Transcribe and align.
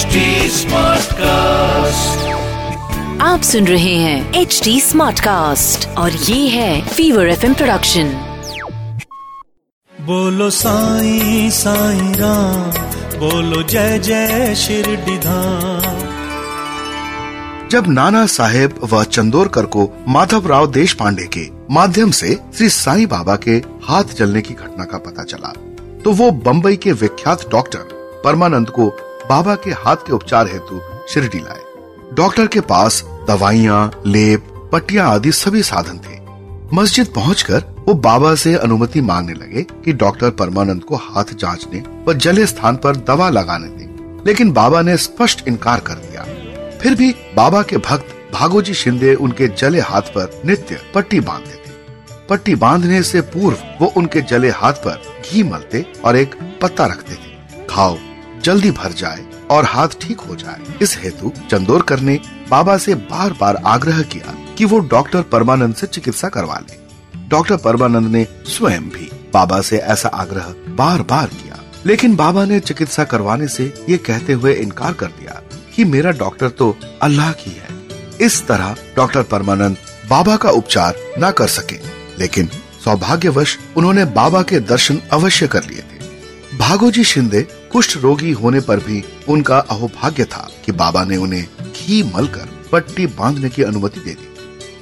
HD 0.00 0.18
Smartcast. 0.56 2.20
आप 3.22 3.40
सुन 3.42 3.66
रहे 3.66 3.94
हैं 3.94 4.40
एच 4.40 4.60
डी 4.64 4.80
स्मार्ट 4.80 5.20
कास्ट 5.20 5.86
और 5.98 6.12
ये 6.28 6.36
है 6.48 6.80
फीवर 6.88 7.28
एफ़ 7.28 7.44
प्रोडक्शन 7.54 8.12
बोलो 9.92 10.48
साईं 10.50 11.50
साईं 11.50 12.14
राम 12.14 12.70
बोलो 13.18 13.62
जय 13.64 13.98
जय 13.98 14.54
शिरडी 14.54 15.18
धाम 15.26 15.98
जब 17.70 17.88
नाना 17.90 18.24
साहेब 18.28 18.78
व 18.92 19.02
चंदोरकर 19.10 19.66
को 19.76 19.88
माधवराव 20.08 20.70
देश 20.72 20.92
पांडे 21.02 21.26
के 21.36 21.46
माध्यम 21.74 22.10
से 22.20 22.34
श्री 22.54 22.68
साईं 22.78 23.06
बाबा 23.08 23.36
के 23.44 23.60
हाथ 23.84 24.16
जलने 24.18 24.42
की 24.42 24.54
घटना 24.54 24.84
का 24.84 24.98
पता 25.10 25.24
चला 25.24 25.52
तो 26.04 26.12
वो 26.12 26.30
बम्बई 26.48 26.76
के 26.86 26.92
विख्यात 27.04 27.48
डॉक्टर 27.50 27.88
परमानंद 28.24 28.70
को 28.70 28.92
बाबा 29.30 29.54
के 29.54 29.70
हाथ 29.70 29.96
के 29.96 30.12
उपचार 30.12 30.48
हेतु 30.48 30.80
शिरडी 31.08 31.38
लाए। 31.38 31.60
डॉक्टर 32.14 32.46
के 32.46 32.60
पास 32.60 33.04
दवाइयाँ, 33.28 34.02
लेप, 34.06 34.68
पट्टिया 34.72 35.06
आदि 35.06 35.32
सभी 35.32 35.62
साधन 35.62 35.98
थे। 35.98 36.18
मस्जिद 36.76 37.06
पहुंचकर 37.06 37.64
वो 37.88 37.94
बाबा 37.94 38.34
से 38.34 38.54
अनुमति 38.54 39.00
मांगने 39.00 39.32
लगे 39.32 39.62
कि 39.62 39.92
डॉक्टर 39.92 40.30
परमानंद 40.30 40.84
को 40.84 40.96
हाथ 40.96 41.24
जांचने 41.24 41.82
व 42.08 42.14
जले 42.14 42.46
स्थान 42.46 42.76
पर 42.76 42.96
दवा 42.96 43.30
लगाने 43.30 43.66
दें। 43.66 44.22
लेकिन 44.26 44.52
बाबा 44.52 44.82
ने 44.82 44.96
स्पष्ट 44.96 45.48
इनकार 45.48 45.80
कर 45.80 45.94
दिया। 45.94 46.22
फिर 46.78 46.94
भी 46.94 47.14
बाबा 47.36 47.62
के 47.62 47.76
भक्त 47.76 48.32
भागोजी 48.32 48.74
शिंदे 48.74 49.14
उनके 49.14 49.48
जले 49.48 49.80
हाथ 49.80 50.02
पर 50.02 50.42
नित्य 50.44 50.80
पट्टी 50.94 51.20
बांधते 51.20 51.54
थे। 51.54 51.72
पट्टी 52.28 52.54
बांधने 52.54 53.02
से 53.02 53.20
पूर्व 53.20 53.56
वो 53.80 53.92
उनके 53.96 54.20
जले 54.20 54.50
हाथ 54.50 54.72
पर 54.72 55.02
घी 55.30 55.42
मलते 55.42 55.92
और 56.04 56.16
एक 56.16 56.58
पत्ता 56.62 56.86
रखते 56.86 57.14
थे। 57.14 57.66
घाव 57.70 57.98
जल्दी 58.44 58.70
भर 58.70 58.92
जाए 58.92 59.24
और 59.50 59.64
हाथ 59.64 59.88
ठीक 60.00 60.20
हो 60.20 60.36
जाए। 60.36 60.78
इस 60.82 60.98
हेतु 60.98 61.32
चंदोरकर 61.50 62.00
ने 62.00 62.20
बाबा 62.50 62.76
से 62.76 62.94
बार 62.94 63.32
बार 63.32 63.56
आग्रह 63.56 64.02
किया 64.02 64.54
कि 64.58 64.64
वो 64.64 64.78
डॉक्टर 64.78 65.22
परमानंद 65.22 65.74
से 65.74 65.86
चिकित्सा 65.86 66.28
करवा 66.28 66.58
ले। 66.58 66.78
डॉक्टर 67.28 67.56
परमानंद 67.56 68.08
ने 68.08 68.26
स्वयं 68.46 68.82
भी 68.82 69.10
बाबा 69.34 69.60
से 69.60 69.78
ऐसा 69.78 70.08
आग्रह 70.08 70.54
बार 70.68 71.02
बार 71.02 71.26
किया। 71.26 71.58
लेकिन 71.86 72.16
बाबा 72.16 72.44
ने 72.44 72.60
चिकित्सा 72.60 73.04
करवाने 73.04 73.48
से 73.48 73.86
ये 73.88 73.96
कहते 73.96 74.32
हुए 74.32 74.54
इनकार 74.54 74.92
कर 74.92 75.06
दिया 75.06 75.42
कि 75.76 75.84
मेरा 75.84 76.10
डॉक्टर 76.10 76.48
तो 76.48 76.76
अल्लाह 77.02 77.32
की 77.32 77.50
है। 77.50 77.68
इस 78.20 78.46
तरह 78.46 78.76
डॉक्टर 78.96 79.22
परमानंद 79.22 79.76
बाबा 80.10 80.36
का 80.36 80.50
उपचार 80.50 80.96
न 81.18 81.30
कर 81.30 81.48
सके। 81.48 81.78
लेकिन 82.18 82.48
सौभाग्यवश 82.84 83.58
उन्होंने 83.76 84.04
बाबा 84.04 84.42
के 84.42 84.60
दर्शन 84.60 85.00
अवश्य 85.12 85.46
कर 85.46 85.64
लिए 85.64 85.78
थे। 85.78 86.58
भागोजी 86.58 87.04
शिंदे 87.04 87.46
कुष्ठ 87.72 87.96
रोगी 87.96 88.30
होने 88.32 88.60
पर 88.60 88.76
भी 88.76 89.04
उनका 89.28 89.58
अहोभाग्य 89.58 90.24
था 90.24 90.48
कि 90.64 90.72
बाबा 90.72 91.04
ने 91.04 91.16
उन्हें 91.16 91.46
घी 91.62 92.02
मलकर 92.02 92.48
पट्टी 92.72 93.06
बांधने 93.06 93.48
की 93.48 93.62
अनुमति 93.62 94.00
दे 94.00 94.10
दी। 94.10 94.28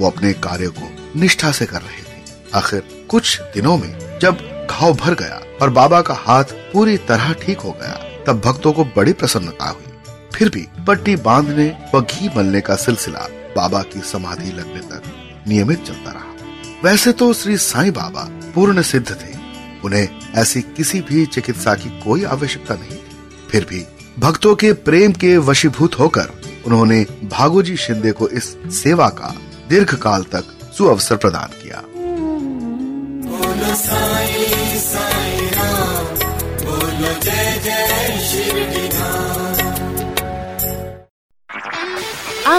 वो 0.00 0.10
अपने 0.10 0.32
कार्य 0.32 0.68
को 0.68 1.20
निष्ठा 1.20 1.50
से 1.52 1.66
कर 1.66 1.80
रहे 1.82 2.02
थे। 2.02 2.22
आखिर 2.54 3.06
कुछ 3.08 3.40
दिनों 3.40 3.76
में 3.78 4.18
जब 4.22 4.66
घाव 4.70 4.94
भर 4.94 5.14
गया 5.14 5.42
और 5.62 5.70
बाबा 5.70 6.00
का 6.00 6.14
हाथ 6.14 6.44
पूरी 6.44 6.96
तरह 6.96 7.32
ठीक 7.32 7.60
हो 7.60 7.70
गया, 7.70 8.24
तब 8.26 8.40
भक्तों 8.44 8.72
को 8.72 8.84
बड़ी 8.84 9.12
प्रसन्नता 9.12 9.68
हुई। 9.68 10.14
फिर 10.34 10.48
भी 10.48 10.66
पट्टी 10.86 11.16
बांधने 11.16 11.76
व 11.94 12.00
घी 12.00 12.28
मलने 12.36 12.60
का 12.60 12.76
सिलसिला 12.76 13.26
बाबा 13.56 13.82
की 13.82 14.00
समाधि 14.00 14.50
लगने 14.52 14.80
तक 14.80 15.02
नियमित 15.48 15.84
चलता 15.84 16.10
रहा। 16.10 16.34
वैसे 16.84 17.12
तो 17.12 17.32
श्री 17.32 17.56
साईं 17.56 17.92
बाबा 17.92 18.28
पूर्ण 18.54 18.82
सिद्ध 18.82 19.10
थे। 19.10 19.39
उन्हें 19.84 20.08
ऐसी 20.34 20.62
किसी 20.62 21.00
भी 21.00 21.26
चिकित्सा 21.26 21.74
की 21.74 22.00
कोई 22.00 22.24
आवश्यकता 22.24 22.74
नहीं। 22.74 22.90
थी 22.90 23.02
फिर 23.50 23.64
भी 23.64 23.84
भक्तों 24.18 24.54
के 24.54 24.72
प्रेम 24.72 25.12
के 25.12 25.36
वशीभूत 25.36 25.98
होकर 25.98 26.30
उन्होंने 26.66 27.06
भागोजी 27.24 27.76
शिंदे 27.76 28.12
को 28.12 28.28
इस 28.28 28.56
सेवा 28.66 29.08
का 29.08 29.34
दीर्घ 29.68 29.94
काल 29.94 30.22
तक 30.22 30.44
सुअवसर 30.78 31.16
प्रदान 31.16 31.48
किया। 31.62 31.82